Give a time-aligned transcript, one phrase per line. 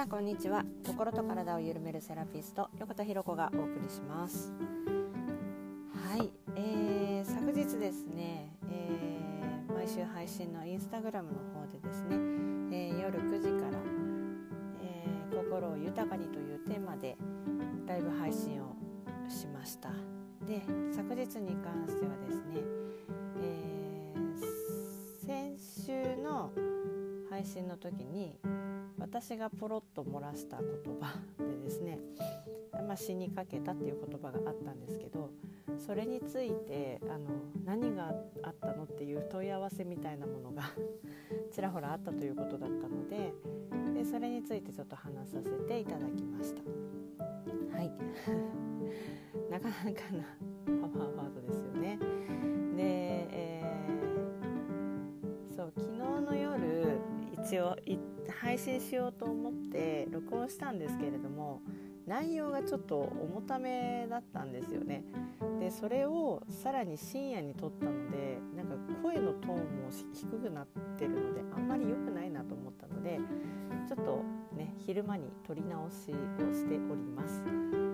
[0.00, 0.64] さんこんにちは。
[0.86, 4.50] 心と体を緩めるセラピスト横田博子がお送りします。
[6.08, 12.16] はい、えー、昨日ですね、えー、毎週配信のインスタグラムの方でですね、
[12.72, 13.76] えー、夜9時から、
[14.82, 17.18] えー、心を豊かにというテーマで
[17.86, 18.74] ライブ配信を
[19.28, 19.90] しました。
[20.46, 20.62] で
[20.94, 22.62] 昨日に関してはですね、
[23.42, 26.50] えー、先週の
[27.28, 28.34] 配信の時に
[29.10, 30.68] 私がポロッと漏らした言
[31.00, 31.98] 葉でですね、
[32.86, 35.30] まあ、死にかけたっていう言葉があったんですけど
[35.84, 37.26] それについてあの
[37.64, 40.62] 何があったのっていう問い合わせみたいなものが
[41.50, 43.34] ちらほらあったということだったので
[43.94, 46.62] でそれについてちょっと話させていただきました。
[47.76, 47.90] はい
[49.50, 50.24] なかなかな
[50.64, 51.98] パワーワードですよね。
[52.76, 52.84] で、
[53.32, 57.00] えー、そう昨日の夜
[57.32, 57.76] 一応
[58.30, 61.60] 配信しようと思って録音したんですけれども
[62.06, 65.04] 内容がちょっと重ためだったんですよね
[65.60, 69.62] でそれをさらに深夜に撮ったのでなんか声のトーンも
[70.12, 70.66] 低くなっ
[70.98, 73.20] てるのであんまり良くないなと思ったので
[73.88, 74.24] ちょっと
[74.56, 77.89] ね昼間に撮り直しをしております。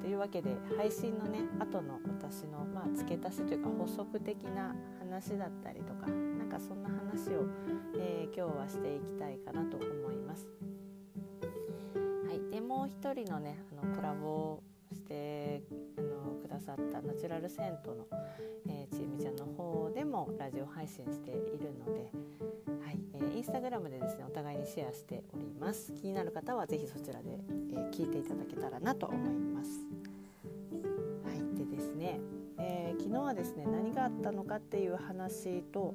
[0.00, 7.44] はい、というわけで配信のね後の私の、まあ、付け足しというか補足的な話だったりとかなんかそんな話を、
[7.98, 10.46] えー、今日はしていきたいかなと思います。
[12.26, 15.62] はい、でもう一人のねあのコラボして
[15.98, 18.06] あのくさったナチュラル銭湯の、
[18.68, 22.12] えー、ちえみちゃんの方でもラジオ配信しているので、
[22.84, 25.92] はいえー、インスタグラムでですねお互いにシェアしております。
[25.94, 27.40] 気になる方は是非そちらで、
[27.72, 29.84] えー、聞いていただけたらなと思います。
[31.24, 32.20] はいでですね
[32.62, 35.94] えー、昨日はですね何があったのかっていう話と、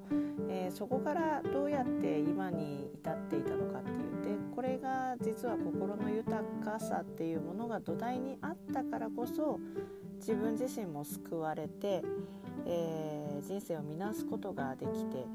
[0.50, 9.60] えー、そこからどうやって今に至っていたのかっていうでこれが実は心の豊かさっていうものが土台にあったからこそ
[10.18, 12.04] 自分自身も救われて、
[12.66, 15.26] えー、人生を見直すことができて、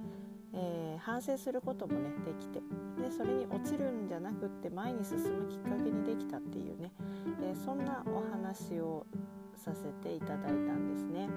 [0.52, 2.60] え反省することもねできて
[3.00, 6.92] でそれに落ちるんじゃなくって前に進むきっかけにできたっていうね、
[7.42, 9.06] えそんなお話を
[9.54, 11.28] させていただいたんですね。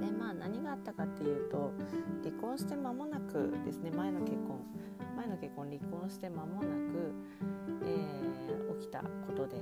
[0.00, 1.72] でまあ何があったかっていうと
[2.22, 4.60] 離婚して間もなくですね前の結婚
[5.16, 7.14] 前の結婚離婚して間もなく、
[7.84, 9.56] えー、起きたことで、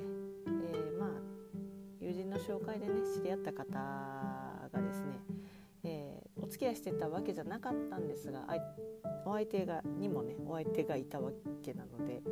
[2.34, 3.78] の紹介でね知り合った方
[4.72, 5.20] がですね、
[5.84, 8.46] えー、お付き合いしてたわけじゃなかったんですが
[9.24, 11.30] お相手がにもねお相手がいたわ
[11.62, 12.22] けなので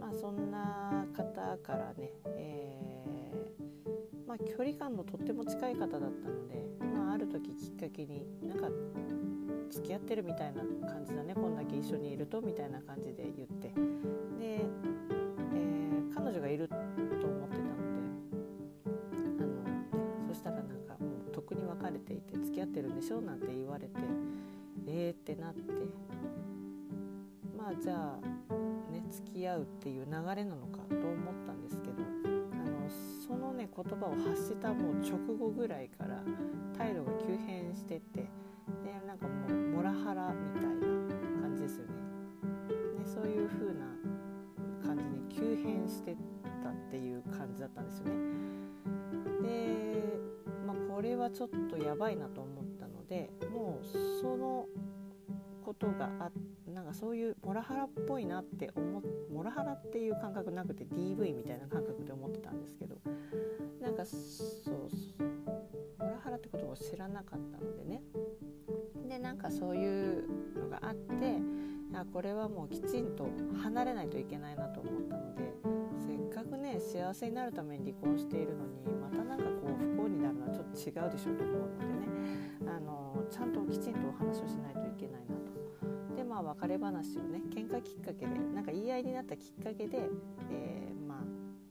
[0.00, 8.68] まあそんな方からね、えーまあ、距離感のとっても近い方だったので、まあ、ある時きっかけになんか
[9.70, 13.68] 付き合ってるみたいな感じだねこんだけ一緒にいるとみたいな感じで言って。
[13.68, 13.74] で、
[14.40, 16.68] えー、彼女がいる
[22.20, 23.20] ていて付き合ってるんでしょ？
[23.20, 23.92] なんて言われて
[24.86, 25.62] えーってなって
[27.56, 28.20] まあじゃあ
[28.92, 31.94] ね付き合うっていう流れなのかと思ったんですけど
[32.52, 32.88] あの
[33.26, 36.22] そのね言葉を発したもう直後ぐらいから
[36.76, 38.28] 態度が急変してってで
[39.06, 40.80] なんかもうモラハラみたいな
[41.40, 41.92] 感じですよね。
[42.98, 43.86] でそういう風な
[44.84, 46.16] 感じに急変して
[46.62, 48.14] たっていう感じだったんですよね。
[49.42, 50.18] で、
[51.02, 54.66] これはちょっとやばいなと思ったのでもうその
[55.64, 56.30] ことがあ
[56.72, 59.02] なんかそういうモラハラっぽいなって思
[59.34, 62.98] モラハラっていう感覚なくて DV みたいな感覚で思ってたんですけど
[63.80, 64.14] なんかそ
[64.70, 65.24] う
[65.98, 68.00] モラハラってことを知らなかったのでね。
[69.08, 71.36] でなんかそういうのがあって
[71.94, 73.28] あこれはもうきちんと
[73.62, 75.52] 離れないといけないなと思ったので
[76.06, 82.00] せっかくね幸せになるために離婚しているのにまたなんかこう不幸になるのはちょっと違うでしょうと思うのでね
[82.66, 86.16] あのちゃんときちんとお話をしないといけないなと。
[86.16, 90.08] でまあ別れ話をね喧嘩きっかけでなんか言い合いになったきっかけで、
[90.50, 91.18] えー、まあ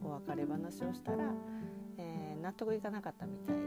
[0.03, 1.33] お別れ話をしたら
[1.97, 3.61] え納得いかなかったみたいで、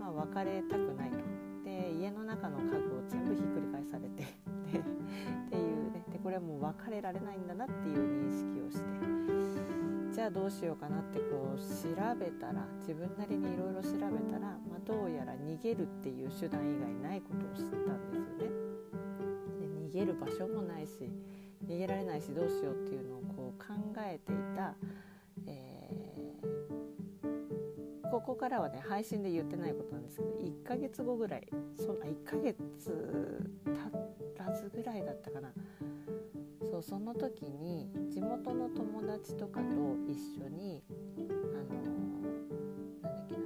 [0.00, 1.16] まあ、別れたくないと
[1.64, 5.79] で家の中の家具を全部ひっくり返されて っていう
[6.22, 11.66] これはもう別れられないんだなっていう認識をしてじゃあどうしようかなってこう調
[12.18, 13.98] べたら自分なりにいろいろ調べ
[14.30, 18.52] たら、まあ、どうやら逃げるっていう手段以外ないことを知ったんですよね。
[19.60, 21.10] で逃げる場所もないし
[21.66, 24.74] 逃げられないしどうしようっていうのをこう考えていた、
[25.46, 25.80] えー
[28.10, 32.58] ここからはね配信で言ってないことなんですけど1ヶ月後ぐらいそんな1ヶ月
[33.64, 35.48] 経たずぐらいだったかな
[36.82, 39.66] その時に地元の友達とかと
[40.08, 40.82] 一緒に
[41.18, 43.36] あのなんだっけ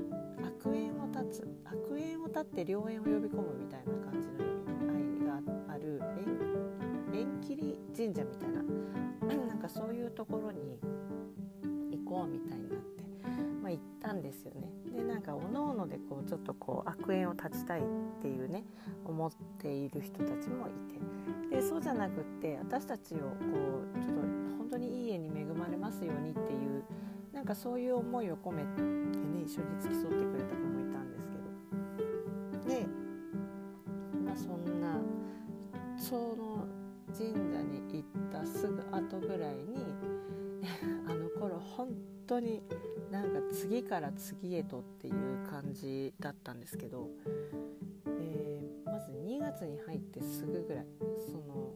[0.43, 4.35] な悪縁を断つ悪縁を断って良縁を呼び込むみたいな感じの
[4.99, 5.41] 意味合いが
[5.75, 6.01] ある
[7.13, 8.63] 縁切り神社みたいな
[9.47, 10.79] なんかそういうところに
[11.91, 13.04] 行こうみたいになって、
[14.15, 14.71] んですよね。
[14.95, 17.85] でなんかおのおのでこうちょっとこう悪縁を断ちたいっ
[18.23, 18.65] ていうね
[19.05, 23.25] 思っている人たちもいてでそうじゃなくって私たちをこ
[23.97, 24.21] うちょっと
[24.59, 26.85] 本当にいい家に恵まれますようにっていう
[27.33, 32.87] なんかそういう思いを込めてね一緒に付き添ってくれた子もいたんですけどで、
[34.25, 34.99] まあ、そんな
[35.97, 36.67] その
[37.17, 39.85] 神社に行ったすぐ後ぐらいに
[41.07, 42.63] あの頃本当当に
[43.11, 47.09] なんか次から次へとっていう感じだったんですけど、
[48.07, 50.87] えー、まず2月に入ってすぐぐらい
[51.19, 51.75] その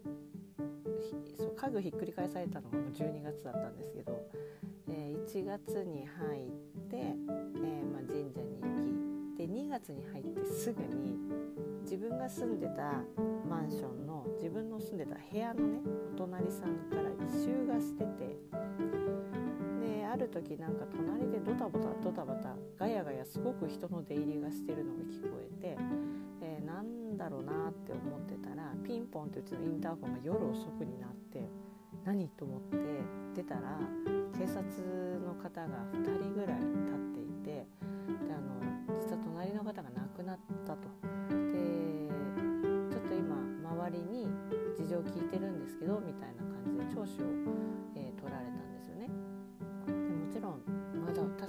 [1.39, 4.27] そう家具ひっくり返されたのが12月だったんですけど、
[4.89, 11.19] えー、1月に入って、えー、まあ、神社に行きで2月に入ってすぐに
[11.83, 13.03] 自分が住んでた
[13.49, 15.81] マンションの自分の住んでた部屋のね
[16.15, 18.37] お隣さんから異臭がしてて
[20.29, 25.77] る時なんか隣でドタバタドタバタガヤガヤすごく人の出入りがしてるのが聞こえて、
[26.43, 31.49] えー、なんだろうなって思ってたらピンポンってうちのインターホンが夜遅くになって
[32.05, 32.77] 何と思って
[33.35, 33.79] 出たら
[34.37, 34.63] 警察
[35.25, 37.67] の方が2人ぐらい立っていてで
[38.33, 38.61] あの
[39.01, 40.79] 実は隣の方が亡くなったと。
[41.29, 42.09] で
[42.91, 44.27] ちょっと今周りに
[44.77, 47.27] 事情を聞いてるんですけどみたいな感じで聴取を、
[47.97, 48.78] えー、取られたんです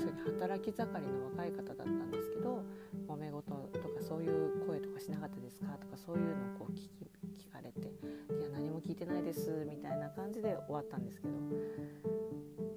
[0.10, 0.22] よね。
[0.24, 2.64] 確かに働き盛りの若い方だったんですけど
[3.08, 7.10] 揉め事とかそういう声とかしなかったですかとかそういうのをこう聞き
[7.50, 7.88] 聞かれて
[8.40, 11.34] 「いや何も聞いてないです」みたいな感じで終わったんですけど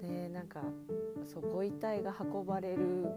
[0.01, 0.61] でなんか
[1.27, 3.07] そうご遺体が運ばれる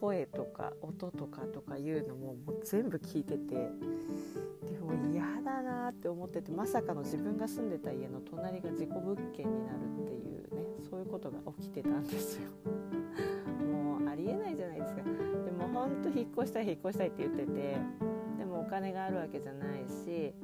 [0.00, 12.50] 声とか音とかとかいうのももう全部聞いててでも嫌だなって思っててまさかの自分が住んでた家の隣が事故物件になるっていうねそういうことが起きてたんですよ。
[14.16, 15.02] りえないじゃないですか。
[15.02, 17.78] でもほんと引っ越したい引っ越したいって言ってて
[18.38, 20.34] でもお金があるわけじゃないし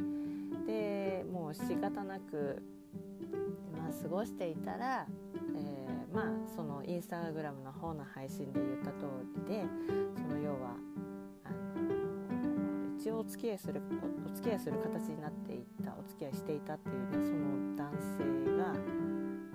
[0.67, 2.63] でもう仕方なく、
[3.77, 5.07] まあ、過ごしていたら、
[5.57, 6.25] えー、まあ
[6.55, 9.07] そのインスタグラムの方の配信で言った通
[9.49, 9.65] りで
[10.17, 10.77] その要は
[11.45, 13.83] あの一応お付き合いする
[14.25, 18.75] お付き合いする形になっていったお付き合いしていたっていうねその男性が、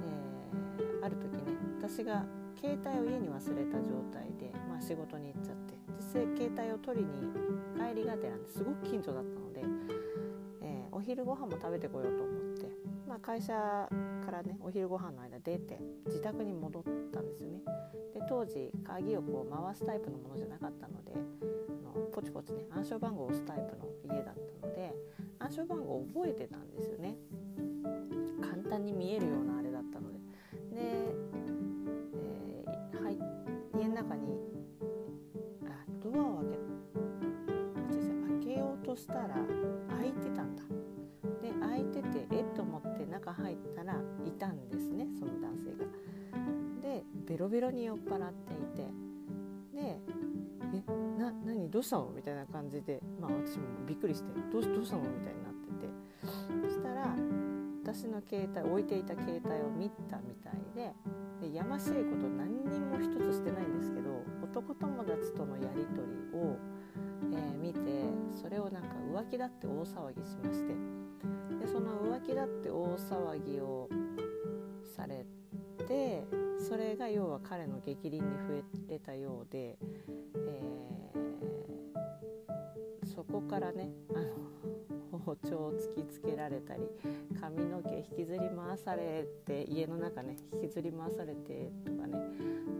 [0.02, 1.44] えー、ある時ね
[1.80, 2.25] 私が
[2.59, 5.77] 携帯を家に忘れた状態で、まあ、仕事に行っちゃって。
[5.98, 7.12] 実際携帯を取りに
[7.75, 9.62] 帰りがてらすごく近所だったので、
[10.62, 12.69] えー、お昼ご飯も食べてこようと思って、
[13.07, 17.62] まあ、会社からねお昼ご飯の間出て自宅に戻ったんですよね。
[18.13, 24.94] で当時鍵をこう回すタイプのものじゃなかったのであのポチポチね暗証番号を押すタイプの家だったので
[25.39, 27.18] 暗証番号を覚えてたんですよね。
[28.42, 30.19] 簡単に見えるようなあれだったので。
[30.71, 31.27] で
[33.15, 34.38] 家の中に
[35.65, 36.57] あドアを開け
[38.45, 39.36] 開けようとしたら
[40.00, 40.63] 開いてたんだ。
[41.42, 43.94] で開いててえっと思って中入ったら
[44.26, 45.85] いたんですねその男性が。
[46.81, 48.87] でベロベロに酔っ払っていて。
[49.73, 50.02] で
[50.73, 50.83] 「え
[51.19, 55.90] な何どうしたの?」みたいな感じでまあ私もびっくりして「どうどうしたの?」みたいになってて。
[56.68, 57.16] そしたら
[57.83, 60.94] 私の携帯置いていた携帯を見たみたいで
[61.42, 66.58] でやましいこと何にも一つしてないんですけど男友達とのやり取りを、
[67.32, 67.80] えー、見て
[68.42, 70.74] それをなんか浮気だって大騒ぎしまして。
[71.60, 73.90] でその浮気だって大騒ぎを
[74.96, 75.26] され
[75.88, 76.24] て
[76.60, 79.78] それが要は彼の逆鱗に触れたようで、
[80.36, 84.56] えー、そこからねあの
[85.28, 86.84] 包丁を突きつけられたり
[87.42, 92.18] 髪の毛引きずり回されて家の中ね引きずり回されてとかね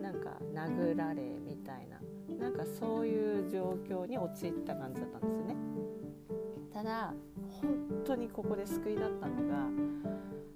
[0.02, 2.00] なんか殴られみたいな
[2.40, 5.56] なんかそういう状況に陥った感じだったんですよね。
[6.74, 7.14] ただ
[7.50, 9.58] 本当にここで救いだったのが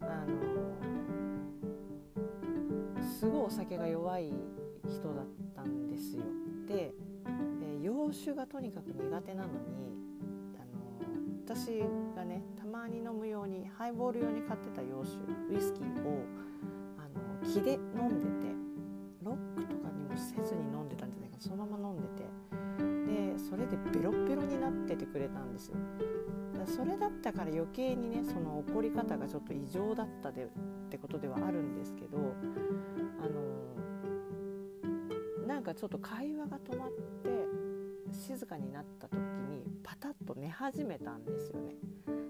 [0.02, 0.32] あの
[3.04, 4.32] すごいお酒が弱い
[4.88, 6.24] 人だったんですよ。
[6.68, 6.94] で、
[7.62, 10.01] えー、洋酒がとにかく苦手なのに
[11.46, 11.80] 私
[12.16, 15.18] がねたまに飲むようにハイボール用に買ってた洋酒
[15.54, 16.26] ウイスキーを
[16.98, 18.56] あの木で飲んでて
[19.24, 22.32] ロックとかにもせずに飲んでたんじゃないかそのまま飲んでて。
[23.08, 25.76] でそれでベロベロになっててくれたんですよ。
[26.66, 30.48] それだったから余計にねその怒り方がちょっと異常だったでっ
[30.90, 32.22] てことではあるんですけどあ
[35.42, 36.90] のなんかちょっと会話が止まっ
[37.24, 37.30] て
[38.12, 39.21] 静かになった時
[40.34, 41.76] と寝始めたんですよね。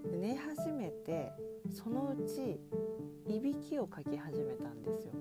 [0.09, 1.31] で寝始めて
[1.69, 2.59] そのうち
[3.27, 5.13] いびきをかき始めたんですよ。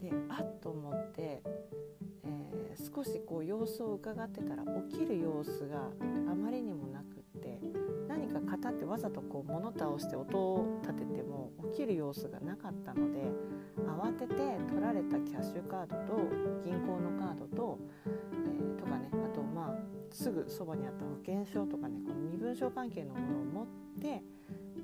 [0.00, 1.42] であっと思って、
[2.24, 5.90] えー、少しこう様子を伺ってたら起きる様子が
[6.30, 7.11] あまりにもなく
[8.22, 13.20] 何か肩ってわざとこう物倒して音を立てても起きる様子がなかったので
[13.86, 14.34] 慌てて
[14.68, 16.22] 取られたキャッシュカードと
[16.64, 23.66] 銀行のカードと、えー、とかねあとまあすぐそばにあった保険証とかねこの身分証関係のものを持っ
[24.00, 24.22] て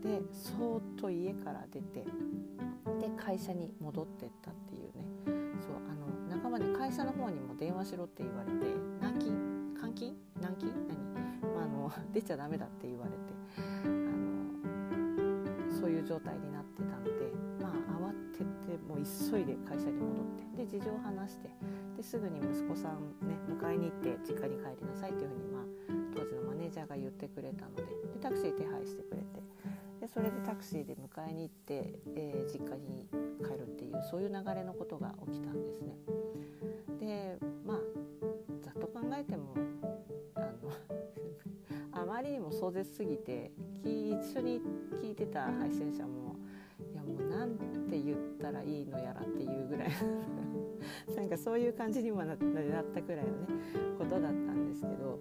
[0.03, 2.05] でそーっと家から出て
[3.01, 5.05] で会社に戻ってったっていうね。
[5.61, 8.67] そうあの仲間で会社の方にも電話しろって言われて
[9.01, 11.18] 軟禁監禁軟禁何、
[11.63, 13.17] あ、の出ちゃダメだって言われて
[13.85, 14.09] あの
[15.81, 17.11] そういう状態になってたので
[17.61, 20.25] まあ慌ててもう急いで会社に戻っ
[20.57, 21.51] てで事情を話して
[21.97, 25.63] ですぐに息子さんね迎えに行って実家に帰りなさいっていうふうに、まあ、
[26.15, 27.89] 当時のマネージャーが言ってくれたのでで
[28.21, 29.43] タクシー手配してくれて
[30.01, 33.07] でそれでタクシーで迎えに行って、えー、実家に
[33.43, 35.97] 帰るっていうそういう流れのことが起きたんですね。
[37.01, 37.79] でまあ
[38.63, 39.55] ざっと考えても
[42.19, 43.53] あまりにも壮絶すぎて
[43.85, 44.61] 一緒に
[45.01, 46.35] 聞いてた配信者も
[46.93, 47.51] いやもうなん
[47.89, 49.89] て言ったらいいのやらっていうぐらい
[51.15, 53.47] なんかそういう感じにもなったくらいのね
[53.97, 55.21] ことだったんですけど。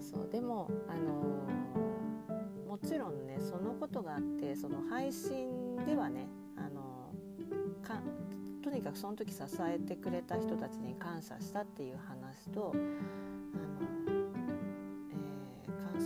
[0.00, 8.00] そうでもあのー、もちろんねそのことがあってその配信ではねあのー、か
[8.62, 12.74] とにかくその時支えてくれた人たちに感謝したっていう話と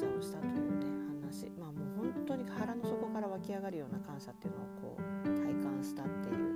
[0.07, 0.87] をしたというね
[1.23, 1.51] 話。
[1.59, 6.51] まあもう本当に腹の底から湧き上がるような感謝っていうのをこう体感したっていう。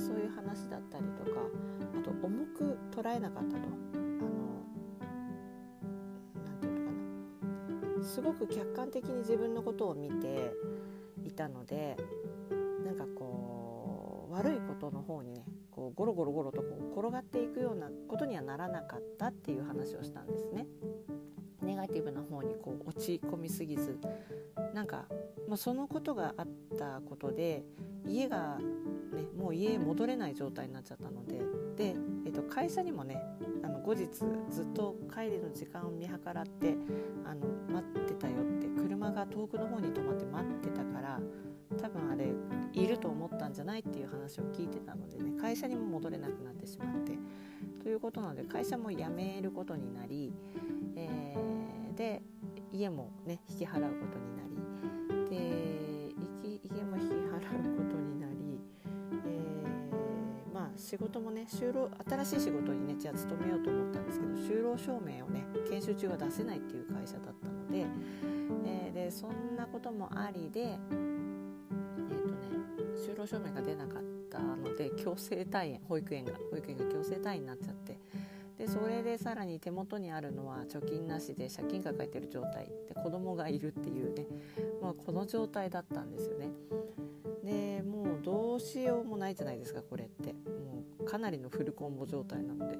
[0.00, 1.40] そういう話だったりとか
[1.94, 3.58] あと重く捉えなかったと。
[3.58, 4.64] あの
[6.42, 8.02] 何て言うのかな。
[8.02, 10.54] すごく客観的に自分のことを見て
[11.22, 11.98] いたので
[12.84, 20.66] なんかこう悪いことの方にねこうゴロゴロゴロとこう転がっていくようなことにはならなかったっていう話をしたんですね。
[21.62, 23.98] ネガティブな方にこう落ち込みすぎず
[24.74, 25.06] なんか、
[25.48, 26.46] まあ、そのことがあっ
[26.78, 27.64] たことで
[28.06, 28.58] 家が
[29.14, 31.38] ね、もう家へ戻れない状態になっちゃったので
[31.76, 33.20] で、えー、と会社にもね
[33.62, 34.06] あの後日
[34.50, 36.76] ずっと帰りの時間を見計らって
[37.24, 41.20] あの待ってたよって車が遠くの方に止まって待ってたから
[41.80, 42.26] 多分あれ
[42.72, 47.12] いると思ったんじゃないっていう話を聞いてたのでね会社にも戻れなくなってしまって
[47.82, 50.32] ということなので会社も辞めることになり、
[50.96, 52.22] えー、で
[52.72, 54.42] 家もね引き払うことにな
[55.24, 55.70] りで
[56.74, 58.60] 家も引き払うことになり
[59.24, 67.86] えー、まあ仕事もね就労新しい仕事にねじゃあ勤めようと思ったんですけど就労証明をね研修中は出せないっていう会社だったので,、
[68.66, 72.34] えー、でそんなこともありでえっ、とね
[72.96, 77.98] 就労証明が出なかったので強制退園保育園が保育園が強制退園になっちゃって
[78.60, 84.26] でそれでさらに手元にあるのは貯金なしで借金抱えてる状態で子供がいるっていうね、
[84.82, 86.50] まあ、この状態だったんですよね。
[87.42, 90.34] でもうどうしようもないじゃないですかこれって。
[90.34, 92.78] もうかなりのフルコンボ状態なので。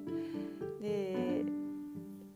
[0.83, 1.45] で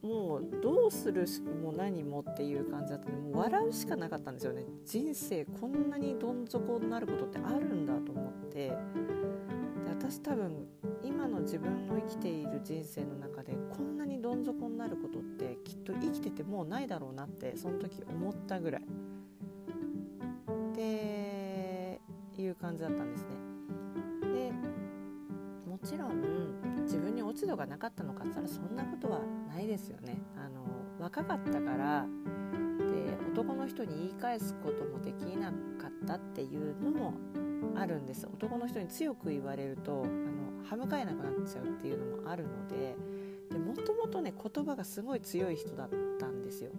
[0.00, 1.26] もうどうする
[1.62, 4.64] も何もっていう感じだったのでもう笑うしかなかったんですよね。
[4.86, 8.68] 人生こんなにどん底になることってあるんだと思って。
[8.68, 8.76] で
[9.90, 10.66] 私多分
[11.14, 18.82] 今の自分の生きている人生の中でこんなにどん底になることってきっと生きててもうないだろうなってその時思ったぐらい。
[20.74, 22.00] で
[22.36, 23.30] いう感じだったんですね。
[24.34, 24.52] で
[25.70, 30.20] もちろん自分に落ち度がなかったのかって言ったらそんなことはないですよね。
[30.36, 30.64] あの
[30.98, 32.06] 若かったから
[33.34, 37.14] 男の人に言い返すこともできなかったっていうのも
[37.76, 38.26] あるんです。
[38.26, 42.96] 男の人に強く言われるとあの歯向かえなくなっちゃうっていうのもあるので。
[43.50, 46.70] でもともとね言葉がすごい強い人だったんですよ。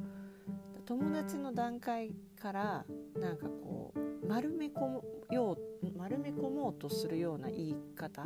[0.85, 2.85] 友達の段階から
[3.19, 8.25] なんかこう丸め込むよう丸め込もうとするような言い方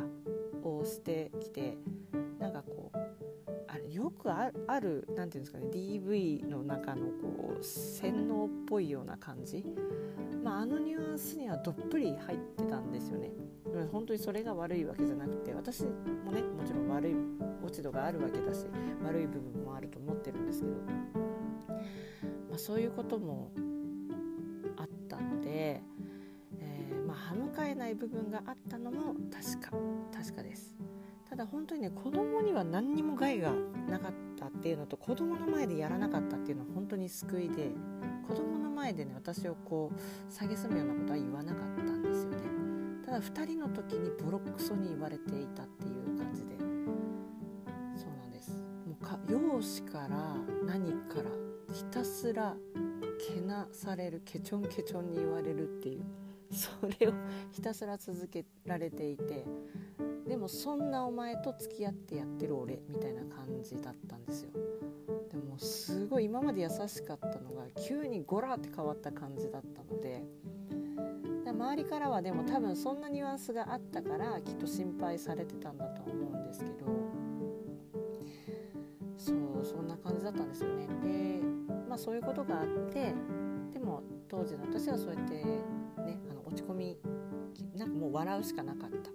[0.62, 1.78] をしてきて
[4.00, 9.62] よくある何て言うんですかね DV の中のこう洗脳っぽいような感じ、
[10.42, 13.30] まあ、あのニュアンスにはどっぷり入ってたんですよね。
[13.92, 17.14] 本当にそれが悪いわけじゃなくて私もねもちろん悪い
[17.62, 18.66] 落ち度があるわけだし
[19.04, 20.72] 悪い部分もあると思ってるんですけど、
[21.68, 23.52] まあ、そういうことも
[24.76, 25.82] あったので、
[26.58, 29.70] えー、まあ、歯向かえない部分があったのも確か
[30.12, 30.74] 確かです。
[31.30, 33.52] ただ本当にね子供には何にも害が
[33.88, 37.70] なかったっていうのと子供の前でやらなかったっていうのは本当に救いで
[38.26, 42.38] 子供の前でね私をこう蔑むようなことは言わなかったんですよね。
[43.06, 46.58] ただ2人の時にボロクソに言われていたっていう感じで。
[46.58, 48.50] そうなんです。
[48.84, 50.34] もうか容姿から
[50.66, 51.30] 何から
[51.72, 52.56] ひたすら
[53.34, 56.02] けなされるケチョンケチョンに言われるっていう。
[56.52, 57.12] それを
[57.52, 59.44] ひたすら続けられていて。
[60.30, 64.50] でもそんなお前と付き合ってやってる俺みたいな感じだったんですよ。
[65.28, 70.22] でもすごい今まで優しかったのが急にゴラって変わった感じだったので。
[71.50, 76.86] 周りからはでも多分そんなニュアンスがあったからきっと心配されてたんだとは思うんですけど。
[79.16, 80.86] そうそんな感じだったんですよね。
[81.02, 81.42] で
[81.88, 83.12] まあそういうことがあって
[83.72, 85.58] でも当時の私はそうやってね
[86.30, 86.96] あの落ち込み
[87.74, 89.10] なんかもう笑うしかなかった。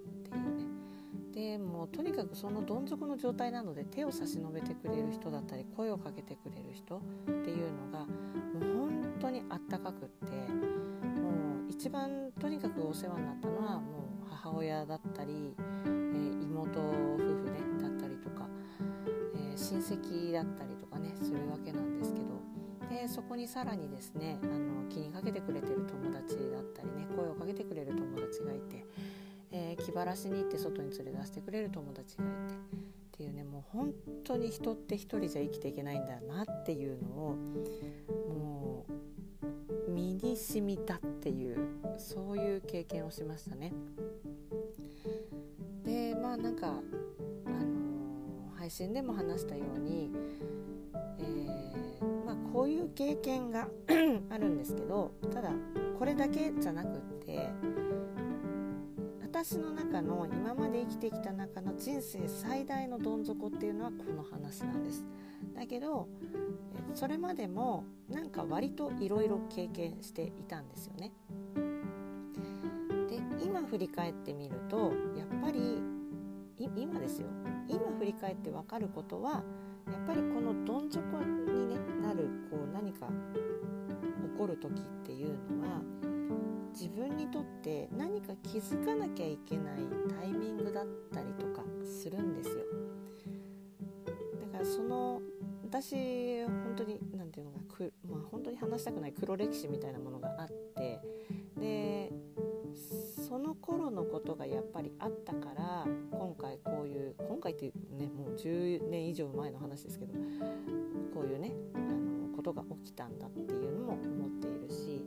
[1.36, 11.28] でもうとにかくそのどん底の状態なので手を差し伸べてくれる人だったり声をかけてくれる人っていうのがもう本当にあったかくっても
[11.68, 18.48] う一番とにかくお世話になったのはもう母親だったり、えー、妹夫婦ねだったりとか、
[19.34, 22.26] えー、親戚だったりとかねするわけなんですけど
[22.88, 28.86] でそこにさらにですねあの気にかけてくれてる友達だったりね声をかけてくれる友達がいて。
[29.86, 37.36] 気晴らしに行って外に連れ出してくれる友達がいてっていうねもう本当に人って一人じゃ生きていけないんだなっていうのを
[38.28, 38.84] も
[39.88, 41.56] う身に染みたっていう
[41.98, 43.72] そういう経験をしましたね。
[45.84, 50.10] でまあなんか、あのー、配信でも話したように、
[51.20, 53.68] えー、まあ、こういう経験が
[54.30, 55.52] あるんですけどただ
[55.96, 57.48] これだけじゃなくって
[59.36, 65.04] 私の中の今まで生きてきた中の人生最大のどん底っていうのはこの話なんです。
[65.54, 66.08] だけど
[66.94, 71.12] それまでもなんか割といろいろ経験していたんですよね。
[73.10, 75.82] で今振り返ってみるとやっぱり
[76.74, 77.28] 今ですよ。
[77.68, 79.44] 今振り返って分かることは
[79.92, 83.06] やっぱりこのどん底に、ね、なるこう何か
[84.32, 85.82] 起こる時っていうのは
[86.78, 89.78] 自分にとって何か気づかなきゃいけない
[90.20, 92.56] タイミングだったりとかするんですよ。
[94.42, 95.22] だからその
[95.64, 101.00] 私本当に何て言うのかく、まあ、本当に話したくない黒歴史みたいなものがあって
[101.58, 102.12] で
[103.26, 110.12] その頃のことがやっぱりあったから今回こういう今回ってねもう10年以上前の話ですけど
[111.14, 115.04] こういうねあのことが起きたんだっていうのも思っているし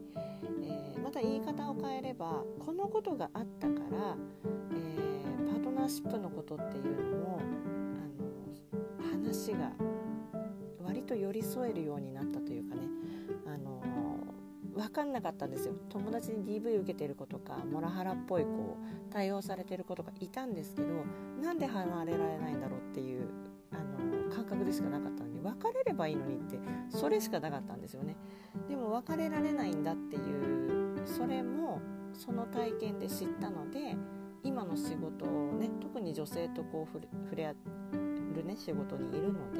[1.09, 4.15] また言い方を変えればこのことがあったから、
[4.71, 7.41] えー、パートナーシップのことっていうのも
[9.01, 9.71] あの話が
[10.85, 12.81] 割と寄り添えるようになったというかね。
[13.47, 13.81] あの
[14.75, 15.73] 分かんなかったんですよ。
[15.89, 18.77] 友達に DV 受けてる子とかモラハラっぽい子を
[19.09, 20.89] 対応されてる子とかいたんですけど
[21.41, 23.27] なんで離れられないんだろうっていう
[23.71, 28.15] あの感覚でしかなかったのに別れればいいのにってそれしかなかったんですよね。
[28.67, 31.81] でも別れられないんだっていうそれも
[32.13, 33.95] その体験で知ったので
[34.43, 37.53] 今の仕事をね特に女性とこう触れ合
[38.39, 39.59] るね仕事にいるので、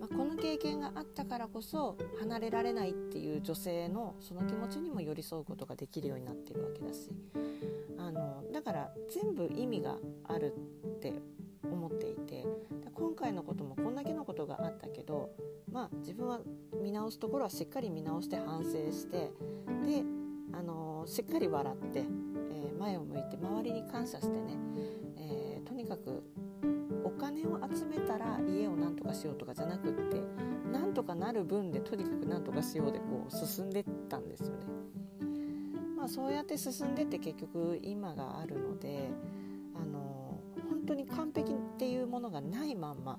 [0.00, 7.10] まあ、この経験があったからこそ離れられないっていう女性のその気持ちにも寄り添うことができるようになっているわけだし
[7.98, 10.54] あのだから全部意味がある
[10.86, 11.12] って
[11.80, 12.44] 思っていて
[12.94, 15.30] 今回のこともこんだけのことがあったけど
[15.72, 16.40] まあ自分は
[16.82, 19.30] 見直すところはしっかり見直して反省して
[19.86, 20.04] で、
[20.52, 24.58] あのー、しっかり笑って、えー、前を向いて周りに感謝してね、
[25.16, 26.22] えー、とにかく
[27.02, 30.20] お金を集めたら家をなんとかしようとかじゃなくって
[30.70, 34.66] なんとかなる分でとにかくなんとかしようでこう進んでったんですよね。
[35.96, 39.10] まあ、そうやって進んでって結局今があるので、
[39.74, 40.09] あの
[40.90, 43.16] 当に完璧っていうものがないまんま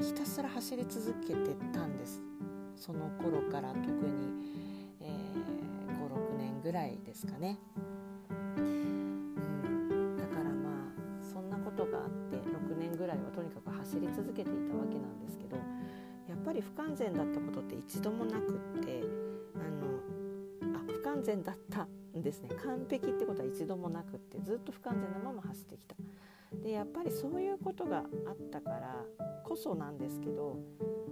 [0.00, 2.22] ひたすら走り続けてたんです。
[2.74, 3.92] その頃から特に、
[4.98, 5.10] えー、
[6.08, 7.58] 56年ぐらいですかね、
[8.56, 19.04] うん、だからまあそんなことがあって6年ぐらいはとにかく走り続けていたわけなんですけどやっぱり不完全だったことって一度もなくって
[19.54, 19.58] あ
[20.64, 21.86] のあ不完全だった
[22.18, 22.48] んですね。
[22.64, 25.94] 完璧ってことは一度もなくってずっと不完全なまま走ってきた。
[26.62, 28.96] でやっぱりそういうことがあったから
[29.44, 30.56] こそなんですけど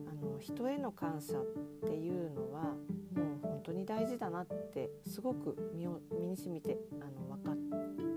[0.08, 1.44] あの人への感謝っ
[1.86, 7.54] ていうのはもう本当に大事だなってすごく身を身にしみてあの分か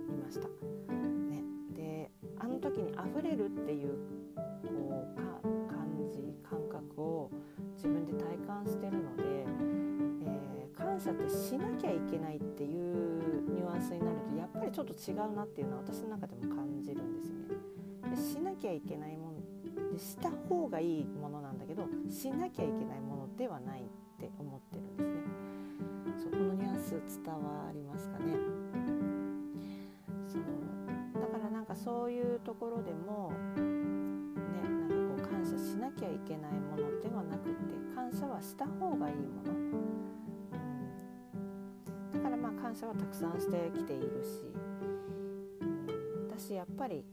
[0.07, 0.47] りました。
[0.47, 1.43] ね、
[1.75, 3.97] であの時に溢れるっていう
[4.35, 5.23] こうか
[5.67, 7.31] 感じ感覚を
[7.75, 9.23] 自分で体感してるので、
[10.33, 18.15] えー、感謝ってしなきゃいけないっていうニュアンスになるとやっぱりちょっと違うなっていうのは私の中でも感じるんですよね。
[18.15, 23.83] でしなきゃいけないものでした方がいいものなんだけどしなきゃいけないものではないっ
[24.19, 25.21] て思ってるんですね。
[26.17, 26.91] そこのニュアンス
[27.23, 28.33] 伝わりますかね？
[30.27, 30.41] そう
[31.21, 33.61] だからなんかそういうところでもね
[34.63, 37.55] なんかこう感謝しなきゃいけないものではなくて
[37.95, 39.92] 感謝はした方がいいもの。
[42.13, 44.45] だからまあ感謝はたくさんしてきているし、
[45.61, 47.03] うん、私やっぱり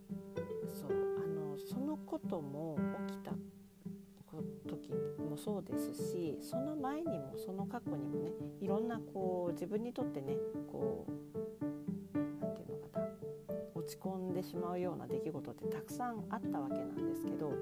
[0.66, 2.76] そうあのそのことも
[3.08, 3.32] 起きた
[4.68, 10.34] 時もそうですしその前にもその過去にもねいろんなこう自分にとってね
[10.70, 11.12] こう
[12.40, 13.06] 何て言うのかな
[13.74, 17.52] 落ち込んでしまうような出来事ってたくさんあったわけなんですけど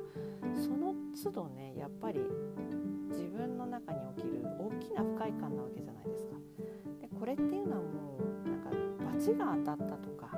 [0.55, 2.21] その都度ねやっぱり
[3.09, 6.37] 自分の中に起きる大きな不快感なわけじゃないですか。
[7.01, 8.71] でこれっていうのはもうなんか
[9.13, 10.31] 罰が当たったとか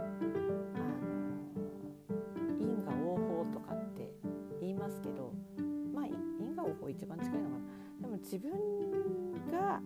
[2.58, 4.12] 因果応報とかって
[4.60, 5.32] 言いますけど
[5.92, 7.60] まあ因果応報一番近いのかな
[8.02, 8.52] でも自分
[9.50, 9.80] が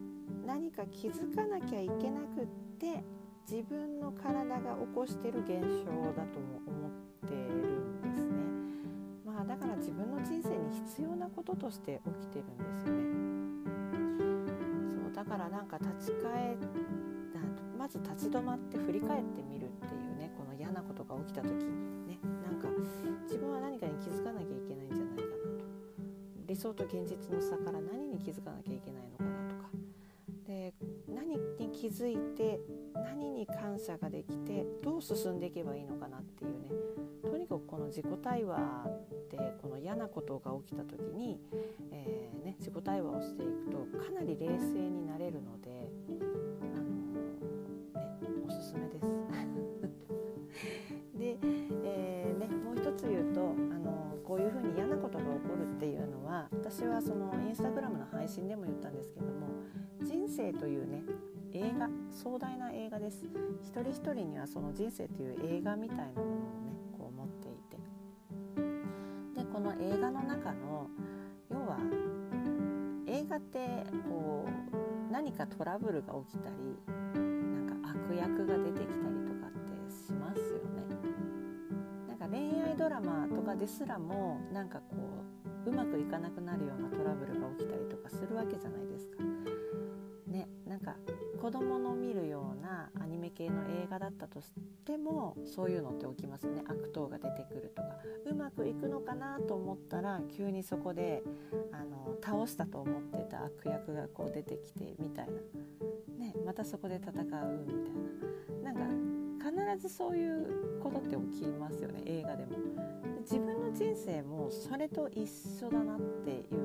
[0.47, 2.47] 何か気づかなきゃいけなくっ
[2.79, 3.03] て
[3.51, 7.74] 自分の体が起こしてる現象だとも思ってる
[9.47, 13.05] だから自分の人生に必要なこととして起きてるんですよね。
[15.05, 16.57] そうだからなんか立ち返
[17.77, 22.19] まず立ち止まって振り返ってみるっていうねこの嫌なことが起きた時にね。
[22.43, 22.69] なんか
[23.25, 25.27] 自分は何かに気づかなきゃいけないんじゃないかな
[25.59, 25.65] と。
[26.47, 29.69] 理想と現実の差から何に気づかなきゃいけないのかなとか。
[30.47, 30.73] で
[31.09, 32.61] 何に気づいて
[32.95, 36.64] 何に感謝ができてどう進んでいけばいいのかなっていうね。
[37.75, 38.61] この自己対話っ
[39.29, 41.41] てこの嫌なことが起きた時に、
[41.91, 45.91] えー、ね、自己対話をしていくとかなり冷静になれるので、
[46.73, 46.91] あの、ね、
[48.47, 49.07] おすすめです。
[51.19, 51.37] で、
[51.83, 53.45] えー、ね、もう一つ言うと、あ
[53.81, 59.49] の、こういうふうに嫌なことが起こるっていうのは私はそのインスタグラムの配信でも言ったんですけども
[60.01, 61.03] 人生というね
[61.53, 63.27] 映画壮大な映画です
[63.63, 66.27] 一人一人にはその人生という映画みたいなものを
[66.63, 66.84] ね
[69.65, 70.89] の映画の中の
[71.51, 71.79] 要は
[73.07, 73.59] 映画って
[74.07, 76.77] こう何かトラブルが起きたり
[77.15, 79.53] なんか悪役が出てきたりとかっ
[79.89, 80.85] てしますよね
[82.09, 84.97] なんか恋愛ドラマとかですらもなんかこ
[85.67, 89.25] ううまくいかなくなるようなトラブルが起きたりとかするわけじゃないですか。
[90.27, 90.95] ね、なんか
[91.41, 91.79] 子供
[93.45, 94.53] 系の映画だったとし
[94.87, 96.63] てもそういうのって起きますね。
[96.67, 97.89] 悪党が出てくるとか。
[98.27, 101.23] うまくいくのかなと思ったら急にそこで
[101.73, 105.33] あの倒したと思ってた悪役がこう出てきてみたいな、
[106.25, 107.43] ね、またそこで戦うみたい
[108.63, 108.73] な。
[108.73, 112.03] なんか必ずそういうことって起きますよね。
[112.07, 112.53] 映画でも。
[113.21, 115.27] 自分の人生もそれと一
[115.61, 116.59] 緒だなっていう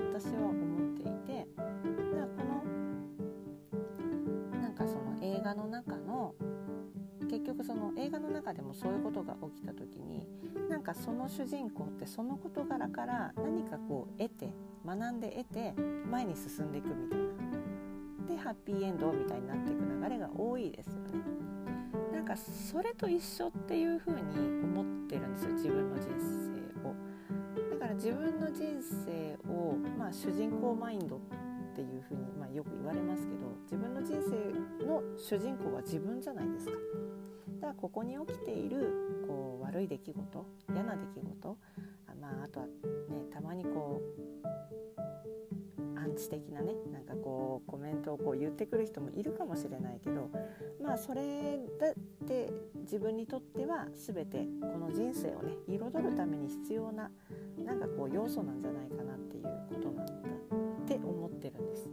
[0.00, 1.46] のを私は思っていて。
[2.36, 2.64] この
[4.60, 5.95] なんかその映画の中
[7.66, 10.28] その映画の中でもそういうことが起きた時に
[10.68, 14.52] なんかその主人公ってその事柄から何かこう得て
[14.86, 15.74] 学んで得て
[16.08, 17.26] 前に進んでいくみたいな。
[18.26, 21.10] でハッピーエンドみたいになっていく流れが多いですよね。
[22.12, 24.20] なんかそれと一緒っていう風に
[24.64, 26.94] 思ってるんですよ自分の人生を。
[27.70, 31.20] だから自分の人生を、まあ、主人公マインドっ
[31.74, 36.72] ていう風に、まあ、よく言われますけど自分の人生の主人公は自分じゃないですか。
[37.56, 41.56] だからここに起きているこう悪い出来事嫌な出来事
[42.06, 42.72] あ,、まあ、あとはね
[43.30, 50.30] たまにこうアンチ的なねなんかこうコメントをこう言ってくる人もいるかもしれないけど
[50.80, 57.10] まあそれだって自分にとっては全てこの人生をね彩るために必要な
[57.64, 61.88] なんかこう要素なんじゃないかなっていうことなんだって思ってるんです。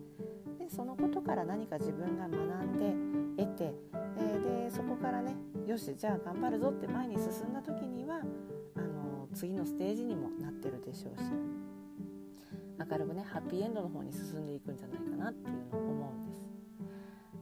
[0.73, 3.73] そのことから何か自分が学んで得て、
[4.17, 5.35] えー、でそこからね
[5.67, 8.21] よしじゃあ頑張るぞって前に進んだ時には
[8.75, 11.25] あの次のステージにもなってるでしょうし
[12.91, 16.33] 明るくねハッピーエンドの方に進んでいくんじゃないかなっていうのを思うんで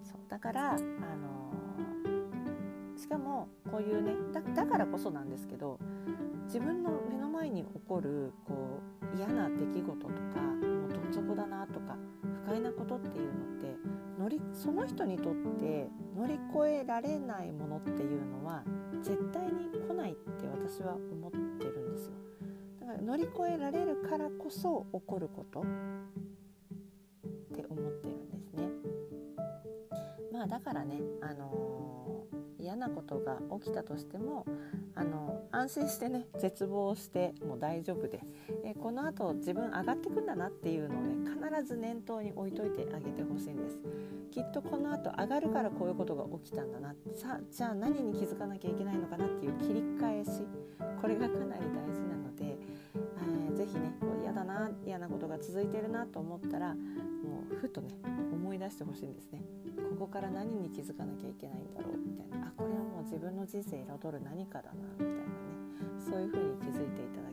[0.04, 0.12] す。
[0.12, 0.82] そうだからあの
[2.98, 4.14] しかもこういうね
[4.54, 5.80] だからこそなんですけど
[6.46, 8.82] 自分の目の前に起こるこ
[9.14, 11.96] う嫌な出来事とかもうどん底だなとか
[12.52, 13.78] 不快なことっていうのって
[14.20, 15.88] 乗りその人にとって
[16.18, 18.62] 乗り越えられないものっていうのは
[19.02, 22.12] 絶対に来ないって私は思ってるんですよ。
[22.82, 25.64] だから乗り越えられるからこそ起こることっ
[27.56, 28.70] て思ってるんですね。
[30.34, 34.46] まあだからねあのー、嫌なことが起きたとしても
[34.94, 38.20] あの安心してね絶望しても大丈夫で、
[38.64, 41.16] えこのあと自分上がってくんだなっていうのをね
[41.52, 43.78] 必ず念頭に置いといてあげてほしいんです。
[44.32, 46.94] きっとこのあと上がるからこういうことが起きたんだな。
[47.16, 50.32] さあじゃあ何に気づかなきゃいけないのかなっていう切り返し。
[51.02, 57.96] これがかなり大事なので、えー、ぜひねこう嫌だな嫌なことが続いてるなと思ったらもうふとね
[58.32, 59.42] 思い出してほしいんですね。
[59.98, 62.48] ここから何に気づかなきゃいけないんだろうみたいな。
[62.48, 65.22] あこれはもう自分の人生彩る何かだなみたいなね。
[65.98, 67.31] そういう風に気づいていただ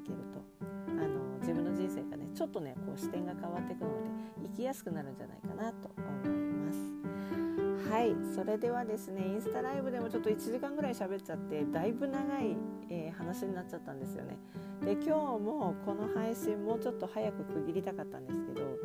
[1.48, 7.90] 自分の人生がねちょっとねこう視点が変わっていくので生きやすくなるんじゃないかなと思います。
[7.90, 12.54] はいそれではですねインスタライブでもちょっと1時間ぐらい喋っちゃってだいぶ長い、
[12.90, 14.36] えー、話になっちゃったんですよね。
[14.84, 18.76] で今日もこの配信もうちょっと早く区切りたかったんですけど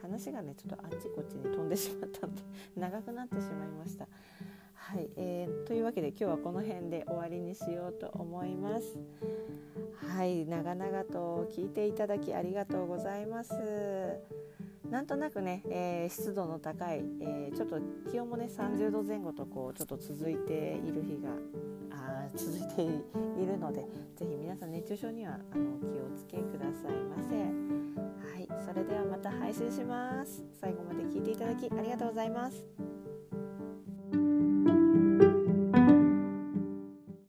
[0.00, 2.42] 話がねちょっとあっちこっちに飛んでしまったので
[2.76, 4.06] 長くなってしまいました。
[4.82, 8.98] はい、えー、というわけで今日はこの辺で終わりにしようと思います。
[10.08, 13.54] はい長々と聞いていただきありがとうございます。
[14.90, 21.30] なんとなくね、えー、湿度の高い、えー、ちょっと気温もね30度前後とこうちょっと続いている日が
[21.92, 27.36] あ続いているのでぜひ皆さん熱中症にはあの気をつけくださいませ。
[27.36, 30.44] はいそれではまた配信します。
[30.60, 32.64] 最後まで聞いていただきありがとうございます。
[34.12, 34.81] Música